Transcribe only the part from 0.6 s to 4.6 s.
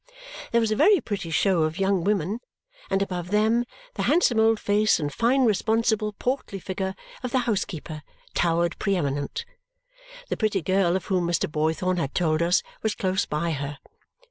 a very pretty show of young women, and above them, the handsome old